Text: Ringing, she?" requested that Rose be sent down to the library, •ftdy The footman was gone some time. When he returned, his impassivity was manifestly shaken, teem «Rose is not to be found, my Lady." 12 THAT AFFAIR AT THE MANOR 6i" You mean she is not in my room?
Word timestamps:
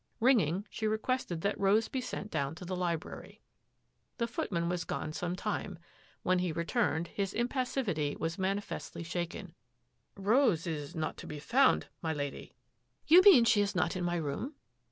Ringing, 0.19 0.65
she?" 0.71 0.87
requested 0.87 1.41
that 1.41 1.59
Rose 1.59 1.87
be 1.87 2.01
sent 2.01 2.31
down 2.31 2.55
to 2.55 2.65
the 2.65 2.75
library, 2.75 3.39
•ftdy 3.39 4.17
The 4.17 4.25
footman 4.27 4.67
was 4.67 4.83
gone 4.83 5.13
some 5.13 5.35
time. 5.35 5.77
When 6.23 6.39
he 6.39 6.51
returned, 6.51 7.09
his 7.09 7.35
impassivity 7.35 8.15
was 8.17 8.39
manifestly 8.39 9.03
shaken, 9.03 9.49
teem 9.49 9.53
«Rose 10.25 10.65
is 10.65 10.95
not 10.95 11.17
to 11.17 11.27
be 11.27 11.37
found, 11.37 11.85
my 12.01 12.13
Lady." 12.13 12.47
12 12.47 12.49
THAT 12.49 12.49
AFFAIR 12.49 12.61
AT 12.61 12.73
THE 12.73 12.81
MANOR 12.81 13.03
6i" 13.03 13.03
You 13.27 13.31
mean 13.31 13.45
she 13.45 13.61
is 13.61 13.75
not 13.75 13.95
in 13.95 14.03
my 14.03 14.15
room? 14.15 14.55